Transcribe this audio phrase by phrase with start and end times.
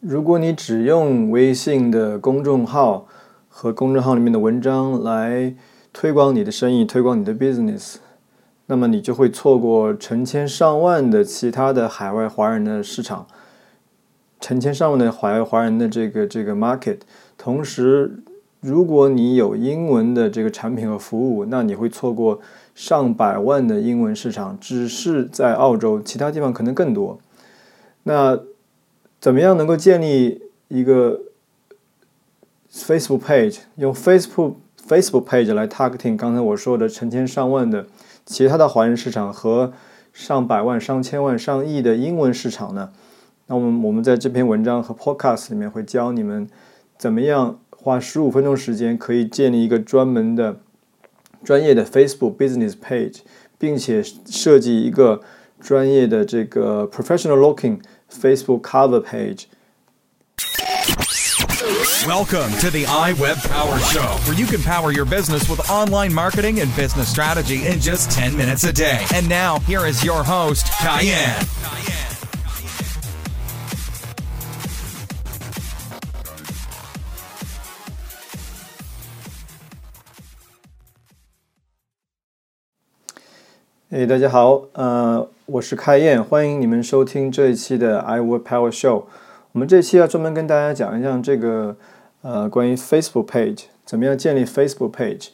[0.00, 3.06] 如果你只用微信的公众号
[3.48, 5.54] 和公众号里面的文章来
[5.92, 7.96] 推广你的生意、推广你的 business，
[8.66, 13.26] 那么你就会错过成千上万的其他的海外华人的市场，
[14.38, 16.98] 成千上万的海外华人的这个这个 market。
[17.38, 18.22] 同时，
[18.60, 22.40] 如果你有英文的这个产品和服务，那你会错过
[22.74, 27.18] 上百万的英文市场，只是在澳洲，其他地方可能更多。
[28.02, 28.38] 那
[29.26, 31.20] 怎么样能够建立一个
[32.72, 33.58] Facebook page？
[33.74, 34.54] 用 Facebook
[34.86, 37.88] Facebook page 来 targeting 刚才我说的成千上万的
[38.24, 39.72] 其他的华人市场和
[40.12, 42.92] 上百万、上千万、上亿的英文市场呢？
[43.48, 46.48] 那我们我们在这篇文章和 podcast 里面会教你们
[46.96, 50.60] 怎么样花十五分钟时间可以建立一个专门的、
[51.42, 53.22] 专业的 Facebook business page，
[53.58, 55.20] 并且设计一个
[55.58, 57.80] 专业的这个 professional looking。
[58.15, 59.47] Facebook cover page.
[62.07, 66.59] Welcome to the iWeb Power Show, where you can power your business with online marketing
[66.59, 69.05] and business strategy in just 10 minutes a day.
[69.13, 71.45] And now, here is your host, Cayenne.
[83.93, 89.04] 哎，大家好，呃， 我是开燕，欢迎你们收听这一期的 I Work Power Show。
[89.52, 91.76] 我们这期要专门跟大家讲一讲这个，
[92.22, 95.28] 呃，关于 Facebook page 怎么样建立 Facebook page。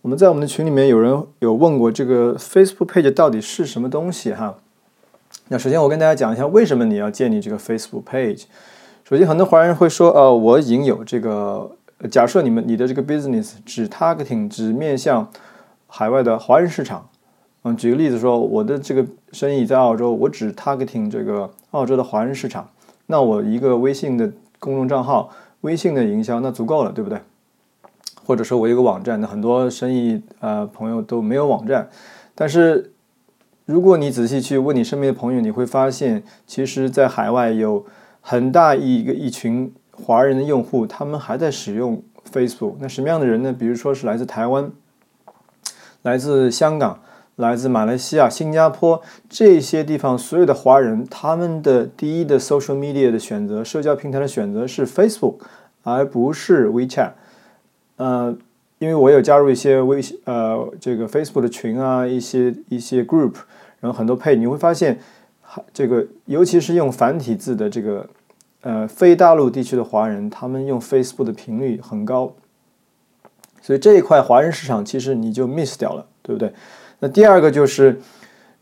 [0.00, 4.56] 我们在我们的群里面有人有问过这个 Facebook page 到底是什么东西哈。
[5.48, 8.44] 那首先我跟大家讲一下为什么你要建立这个 Facebook page。
[9.06, 11.76] 首先，很多华人会说，呃，我已经有这个，
[12.10, 15.30] 假设你们你的这个 business 只 targeting 只面向
[15.88, 17.10] 海外的华人市场。
[17.64, 22.68] 嗯，举个例子说，我的这个生意在澳洲，我只 targeting 这个澳洲的华人市场，
[23.06, 27.20] 那我一个微信的公众账号、微信的营销那足够了，对不对？
[28.24, 31.88] 或者说我有个网站，那很多生意呃朋友都没有网站，
[32.34, 32.92] 但是
[33.64, 37.86] 如果你仔细去问你身边的朋友，你会发现，其实，在海外有
[38.20, 42.74] 很大一个一群华人的用户，他们还在使用 Facebook。
[42.80, 43.52] 那什么样的人呢？
[43.56, 44.72] 比如说是来自台湾，
[46.02, 46.98] 来自香港。
[47.36, 55.36] 来自马来西亚、新加坡这些地方，所有的华人，他们的第一的 social media 的选择，社交平台的选择是 Facebook，
[55.82, 57.12] 而不是 WeChat。
[57.96, 58.36] 呃，
[58.78, 63.34] 因为我有加入一些微呃这个 Facebook 的群啊，一些一些 group，
[63.80, 64.98] 然后很多配，你会发现，
[65.72, 68.06] 这个尤其是用繁体字的这个
[68.60, 72.34] 呃非大陆地区的华人，他们用 Facebook 的频率很高，
[73.62, 76.52] 所以这一块华人市场其实你就 miss 掉了，对不对？
[77.04, 78.00] 那第二个就是，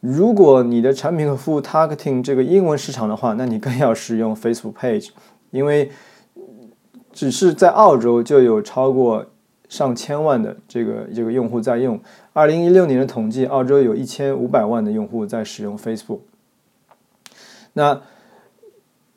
[0.01, 5.11] 如果你的产品和服务 targeting 这个英文市场的话，那你更要使用 Facebook page，
[5.51, 5.91] 因为
[7.13, 9.27] 只是在澳洲就有超过
[9.69, 12.01] 上千万的这个这个用户在用。
[12.33, 16.21] 二零一六年的统计，澳洲有一千五百万的用户在使用 Facebook。
[17.75, 18.01] 那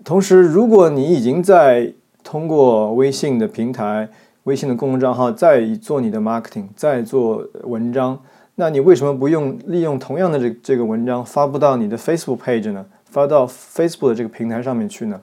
[0.03, 1.93] 同时，如果你已经在
[2.25, 4.09] 通过微信的平台、
[4.43, 8.19] 微信的公众账号在做你的 marketing，在做文章。
[8.55, 12.85] 那你为什么不用利用同样的这这个文章发布到你的 Facebook page 呢？
[13.05, 15.19] 发到 Facebook 的这个平台上面去呢？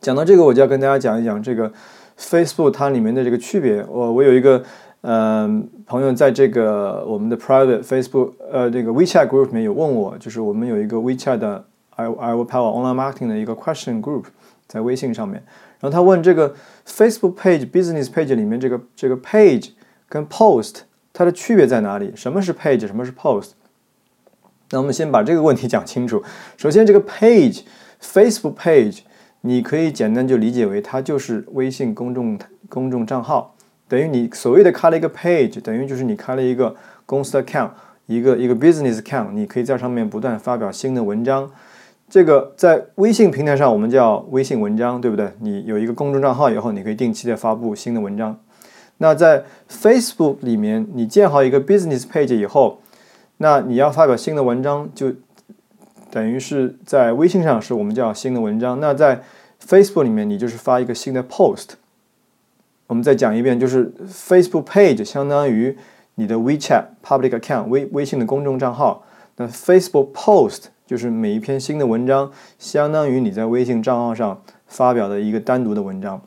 [0.00, 1.72] 讲到这个，我就要跟大家讲一讲这个
[2.18, 3.84] Facebook 它里面的这个区别。
[3.88, 4.60] 我我有一个
[5.02, 13.54] 嗯朋友在这个我们的 private Facebook 呃这个 WeChat group 里面有问我，就是我们有一个 WeChat 的 I I will power online marketing 的一个
[13.54, 14.24] question group
[14.66, 15.42] 在微信上面，
[15.78, 16.52] 然后他问这个
[16.88, 19.70] Facebook page business page 里面这个这个 page
[20.08, 20.80] 跟 post。
[21.16, 22.12] 它的区别在哪里？
[22.14, 22.86] 什么是 page？
[22.86, 23.52] 什么是 post？
[24.68, 26.22] 那我们先把这个问题讲清楚。
[26.58, 28.98] 首先，这个 page，Facebook page，
[29.40, 32.38] 你可以简单就理解为它就是微信公众
[32.68, 33.54] 公众账号，
[33.88, 37.70] 等于你所谓的开了一个 page，等于就是你开了一个公司的 account，
[38.04, 41.50] 一个一个 business account，你可以在上面不断发表新的文章。
[42.10, 45.32] 这个在微信平台上我们叫微信文章，对不对？
[45.40, 48.38] 你有一个公众账号以后，你可以定期的发布新的文章。
[48.98, 52.80] 那在 Facebook 里面，你建好一个 Business Page 以后，
[53.38, 55.12] 那你要发表新的文章，就
[56.10, 58.80] 等于是在微信上是我们叫新的文章。
[58.80, 59.22] 那在
[59.62, 61.70] Facebook 里面，你就是发一个新的 Post。
[62.86, 65.76] 我们再讲一遍，就是 Facebook Page 相当于
[66.14, 69.04] 你的 WeChat Public Account 微微信的公众账号。
[69.36, 76.22] 那 Facebook Post 就是每一篇新的文章，相当于你在微信账号上发表的一个单独的文章。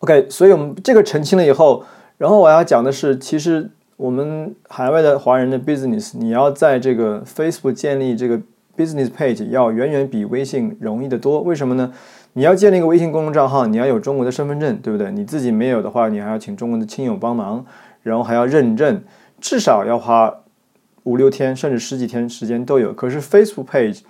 [0.00, 1.84] OK，所以我们这个澄清了以后，
[2.16, 8.40] 然后我要讲的是，其实我们海外的华人的 business，你要在这个 Facebook 建立这个
[8.76, 11.40] business page 要远远比微信容易得多。
[11.40, 11.92] 为什么呢？
[12.34, 15.10] 你要建立一个微信公众账号，你要有中国的身份证，对不对？
[15.10, 17.66] 你自己没有的话，你还要请中国的亲友帮忙，
[18.02, 19.02] 然后还要认证，
[19.40, 20.32] 至少要花
[21.02, 22.92] 五六天甚至十几天时间都有。
[22.92, 24.02] 可是 Facebook page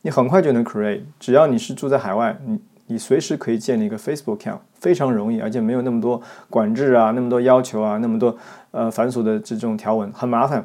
[0.00, 6.20] 你很快就能 create，只要你是住在海外，你你随时可以建立一个 Facebook account，非常容易，而且没有那么多
[6.50, 8.36] 管制啊，那么多要求啊，那么多
[8.72, 10.64] 呃繁琐的这种条文，很麻烦。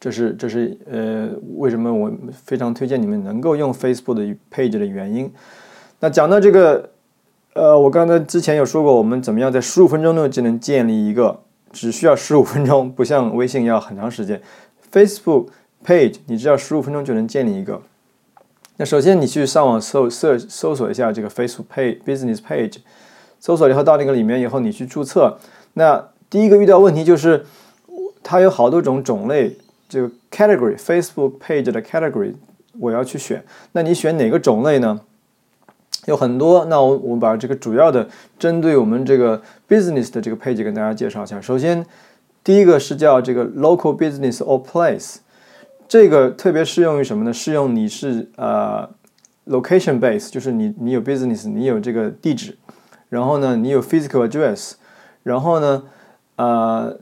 [0.00, 5.32] 这是这是呃为什么我非常推荐你们能够用 Facebook 的 page 的原因。
[6.00, 6.90] 那讲到这个，
[7.54, 11.40] 呃，我刚才之前有说过，我们怎么样在十五分钟内就能建立一个，
[11.72, 14.40] 只需要十五分钟，不像微信要很长时间。
[14.92, 15.48] Facebook
[15.84, 17.82] page 你只要十五分钟就能建立一个。
[18.78, 22.76] 那首先你去上网搜搜搜索一下这个 Facebook page business page，
[23.40, 25.36] 搜索以后到那个里面以后你去注册。
[25.74, 27.44] 那第一个遇到问题就是
[28.22, 29.56] 它有好多种种类，
[29.88, 32.34] 这个 category Facebook page 的 category
[32.78, 33.44] 我要去选。
[33.72, 35.00] 那你选哪个种类呢？
[36.06, 38.08] 有很多，那我我们把这个主要的
[38.38, 41.40] 针对我们这个 business 的这个 page 跟大家介绍一下。
[41.40, 41.84] 首先，
[42.44, 45.16] 第一个是叫这个 local business or place，
[45.88, 47.32] 这个特别适用于什么呢？
[47.32, 48.88] 适用你是呃
[49.46, 52.56] location base，就是你你有 business，你有这个地址，
[53.08, 54.74] 然后呢你有 physical address，
[55.22, 55.84] 然后呢
[56.36, 57.00] 呃，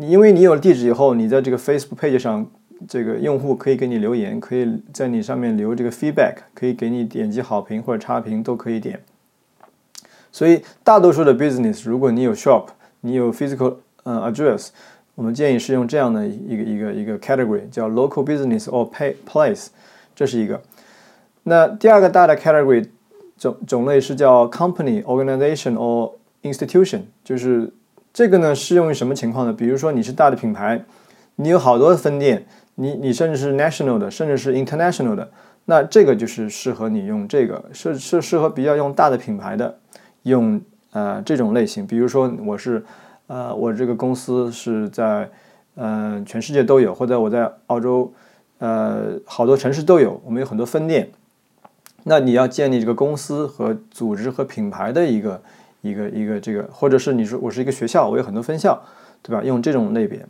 [0.00, 2.46] 因为你有了地址以后，你在这个 Facebook page 上。
[2.86, 9.00] 这个用户可以给你留言，可以在你上面留这个 feedback，可以给你点击好评或者差评都可以点。
[10.30, 12.66] 所以大多数的 business，如果你有 shop，
[13.00, 14.68] 你有 physical 呃 address，
[15.16, 19.66] 我们建议是用这样的一个一个一个 category，叫 local business or pay place，
[20.14, 20.62] 这是一个。
[21.42, 22.86] 那第二个大的 category
[23.36, 27.72] 种种类是叫 company organization or institution，就是
[28.12, 29.52] 这个呢适用于什么情况呢？
[29.52, 30.84] 比如说你是大的品牌，
[31.34, 32.46] 你有好多的分店。
[32.78, 35.26] 你你甚至是 national 的，甚至是 international 的，
[35.64, 39.78] 那这个就是适合你用这个，是是适合比较用大的品牌的，
[40.24, 40.60] 用
[40.92, 41.86] 呃这种类型。
[41.86, 42.84] 比如说我是
[43.26, 45.28] 呃我这个公司是在
[45.74, 48.12] 呃全世界都有，或者我在澳洲
[48.58, 51.08] 呃好多城市都有，我们有很多分店。
[52.04, 55.42] 那你要建立这个公司和组织和品牌的一个
[55.82, 58.80] 一个一个这个，或者是你说我是一个学校，我有很多分校，
[59.22, 59.42] 对吧？
[59.42, 60.24] 用这种类别。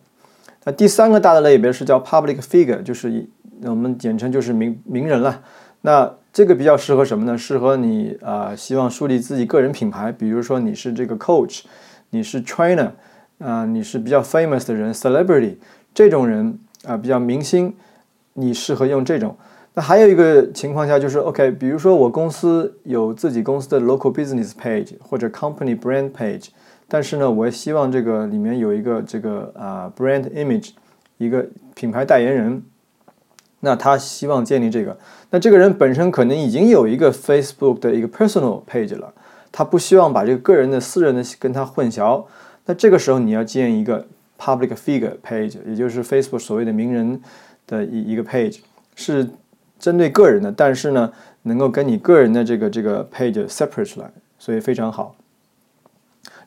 [0.64, 3.26] 那第三个大的类别是叫 public figure，就是
[3.62, 5.42] 我们简称就是名名人了。
[5.82, 7.36] 那这个比较适合什么呢？
[7.38, 11.62] 适合你啊，希望树立自己个人品牌，比如说你是这个 coach，
[12.10, 12.90] 你是 trainer，
[13.38, 15.56] 啊，你是比较 famous 的人，celebrity
[15.94, 17.74] 这种人啊，比较明星，
[18.34, 19.36] 你适合用这种。
[19.74, 26.48] 那还有一个情况下就是 OK，比如说我公司有自己公司的 local business page 或者 company brand page。
[26.88, 30.70] 但是呢，我也希望这个里面有一个这个啊 brand image，
[31.18, 31.44] 一个
[31.74, 32.62] 品牌代言人。
[33.60, 34.96] 那他希望建立这个，
[35.30, 39.12] 那这个人本身可能已经有一个 Facebook 的一个 personal page 了，
[39.56, 42.22] 他不希望把这个个人的私人的跟他混淆。
[42.66, 44.04] 那这个时候你要建一个
[44.38, 47.18] public figure page，也就是 Facebook 所谓的名人
[47.66, 48.58] 的一一个 page，
[48.94, 49.26] 是
[49.78, 51.10] 针对个人的，但是呢，
[51.44, 55.16] 能够跟你个人的这个这个 page separate 出来，所以非常好。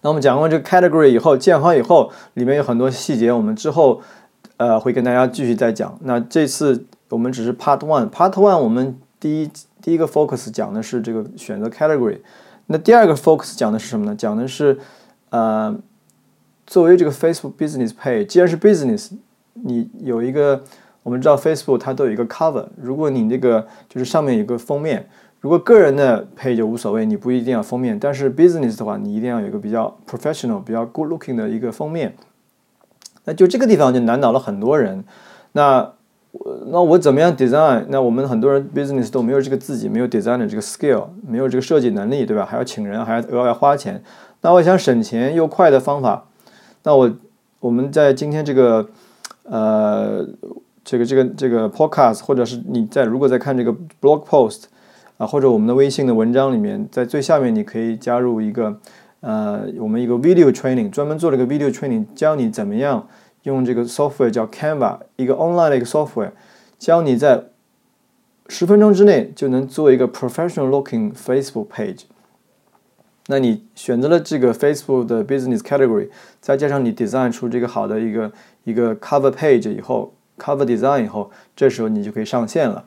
[0.02, 4.04] 那我们讲过这个 category 以后，建好以后，里面有很多细节，我们之后
[4.58, 5.98] 呃会跟大家继续再讲。
[6.04, 9.50] 那这次我们只是 part one，part one 我们第一
[9.82, 12.20] 第一个 focus 讲的是这个选择 category。
[12.72, 14.16] 那第二个 focus 讲的是什么呢？
[14.16, 14.80] 讲的是
[15.30, 15.76] 呃
[16.68, 19.12] 作为这个 Facebook business page，既然是 business，
[19.54, 20.64] 你有一个
[21.02, 25.10] 我们知道 Facebook 它都有一个 cover，如果你那个就是上面有个封面。
[25.42, 27.98] 如果个人的 pay 就无所谓，你不一定要封面。
[27.98, 32.14] 但是 business 的话，你一定要有一个比较 professional、比较 good looking 的一个封面。
[33.24, 35.06] 那就这个地方就难倒了很多人。
[35.54, 35.94] 那
[36.72, 37.86] 那我怎么样 design？
[37.90, 42.46] 那我们很多人 business 都没有这个自己没有 design 的这个 skill，没有这个设计能力，对吧？
[42.46, 44.02] 还要请人，还要额外花钱。
[44.42, 46.26] 那我想省钱又快的方法，
[46.84, 47.12] 那我
[47.60, 48.88] 我们在今天这个
[49.44, 50.26] 呃
[50.84, 54.64] 这个这个这个 podcast，或者是你在如果在看这个 blog post。
[55.20, 58.80] 啊，或者我们的微信的文章里面，在最下面你可以加入一个，
[59.20, 63.06] 呃，我们一个 video training，专门做了个 video training，教你怎么样
[63.44, 66.32] 用这个 software 叫 Canva，一个 online 的一个 software，
[66.78, 67.46] 教你在
[68.48, 72.02] 十分钟之内就能做一个 professional looking Facebook page。
[73.28, 76.10] 那你选择了这个 Facebook 的 business category，
[76.42, 78.32] 再加上你 design 出这个好的一个
[78.64, 82.86] 一个 cover page 以后，cover design 以后，这时候你就可以上线了。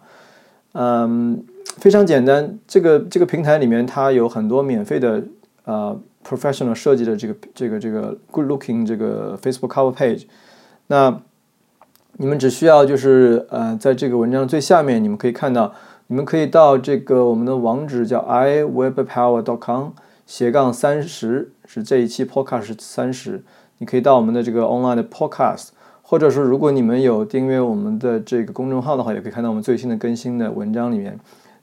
[0.73, 1.44] 嗯。
[1.78, 5.25] 非常简单，这个这个平台里面它有很多免费的
[5.64, 10.25] 呃 professional 设计的这个这个这个 good looking 这个 Facebook cover page。
[10.88, 11.21] 那
[12.19, 15.73] 你们只需要就是呃，在这个文章最下面，你们可以看到，
[16.09, 19.91] 你们可以到这个我们的网址叫 iwebpower.com
[20.26, 23.43] 斜杠三十，是这一期 podcast 三十，
[23.79, 25.69] 你可以到我们的这个 online 的 podcast，
[26.02, 31.19] 或者说如果你们有订阅我们的这个公众号的话，也可以看到我们最新的更新的文章里面，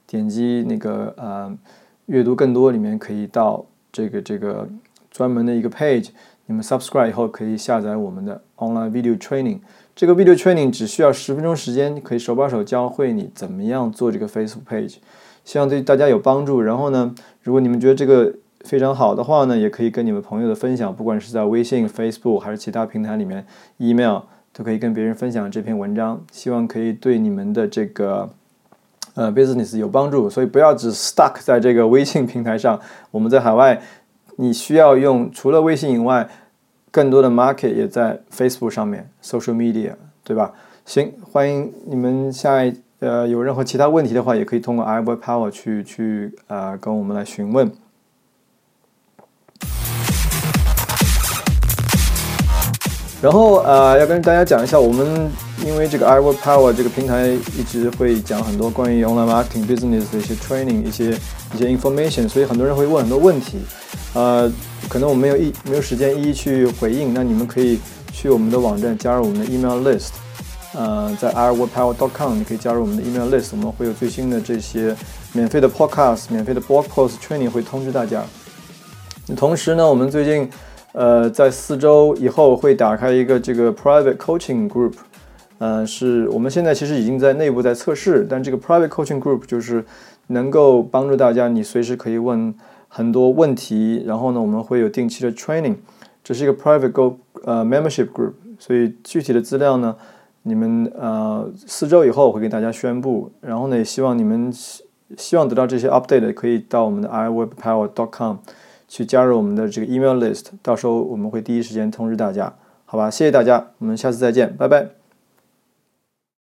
[0.08, 1.56] 点击那个呃
[2.08, 3.64] 阅读更多里面可以到
[4.00, 4.66] 这个这个
[5.12, 6.10] 专门的一个 page。
[6.46, 9.60] 你们 subscribe 以后可以下载我们的 online video training，
[9.96, 14.96] 这个 video training 只需要十分钟时间，可以手把手教会你怎么样做这个 Facebook page，
[15.44, 16.60] 希望对大家有帮助。
[16.60, 17.14] 然后呢，
[17.44, 23.46] 如果你们觉得这个非常好的话呢，也可以跟你们朋友的分享，不管是在微信、Facebook 还是其他平台里面
[23.78, 28.28] ，email 都可以跟别人分享这篇文章，希望可以对你们的这个
[29.20, 30.30] 呃 business 有帮助。
[30.30, 32.80] 所以不要只 stuck 在这个微信平台上，
[33.12, 33.82] 我们在海外。
[34.42, 36.26] 你需要用除了微信以外，
[36.92, 39.92] 更多的 market 也在 Facebook 上面，social media，
[40.24, 40.54] 对吧？
[40.86, 47.70] 行，欢迎你们下一呃有任何其他问题的话，也可以通过 i w o r Power 去去呃跟我们来询问。
[53.22, 55.30] 然后呃要跟大家讲一下，我们
[55.66, 61.10] 因为这个 i w o r Power 这个平台一直会讲很多关于 online marketing business 的一些 training 一些
[61.54, 63.58] 一些 information，所以很多人会问很多问题。
[64.14, 64.50] 呃，
[64.88, 67.80] 可能我没有一没有时间一一去回应，那你们可以
[68.14, 70.12] 去我们的网站加入我们的 email list，
[70.74, 74.96] 呃，在 i w o r Power dot com 你可以加入我们的 email list，我们会有最新的这些
[75.34, 78.24] 免费的 podcast、免费的 blog post training 会通知大家。
[79.36, 80.50] 同时呢，我们最近
[80.94, 84.94] 呃在四周以后会打开一个这个 private coaching group，
[85.58, 89.84] 呃，是我们现在其实已经在内部在测试，但这个 private coaching group 就是
[90.28, 92.54] 能够帮助大家，你随时可以问。
[92.92, 95.76] 很多问题，然后呢，我们会有定期的 training，
[96.24, 99.96] 这是一个 private go 呃 membership group，所以具体的资料呢，
[100.42, 104.52] 你们呃四周以后我会给大家宣布，然后呢，也希望你们
[105.16, 108.38] 希望得到这些 update，可以到我们的 iwebpower.com
[108.90, 112.54] 去加入我们的这个 email list，到时候我们会第一时间通知大家，
[112.84, 113.10] 好吧？
[113.10, 114.99] 谢谢大家，我们下次再见，拜拜。